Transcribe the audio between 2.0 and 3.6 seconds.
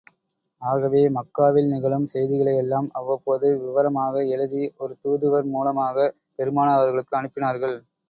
செய்திகளை எல்லாம் அவ்வப்போது